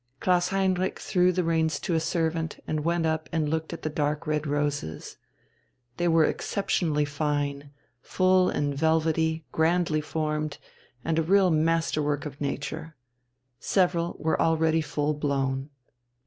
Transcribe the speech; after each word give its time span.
Klaus 0.19 0.47
Heinrich 0.49 0.97
threw 0.99 1.31
the 1.31 1.43
reins 1.43 1.79
to 1.81 1.93
a 1.93 1.99
servant, 1.99 2.59
and 2.65 2.83
went 2.83 3.05
up 3.05 3.29
and 3.31 3.47
looked 3.47 3.71
at 3.71 3.83
the 3.83 3.89
dark 3.91 4.25
red 4.25 4.47
roses. 4.47 5.17
They 5.97 6.07
were 6.07 6.25
exceptionally 6.25 7.05
fine 7.05 7.69
full 8.01 8.49
and 8.49 8.73
velvety, 8.75 9.45
grandly 9.51 10.01
formed, 10.01 10.57
and 11.05 11.19
a 11.19 11.21
real 11.21 11.51
masterwork 11.51 12.25
of 12.25 12.41
nature. 12.41 12.95
Several 13.59 14.15
were 14.17 14.41
already 14.41 14.81
full 14.81 15.13
blown. 15.13 15.69